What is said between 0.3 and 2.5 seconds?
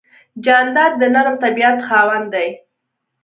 جانداد د نرم طبیعت خاوند دی.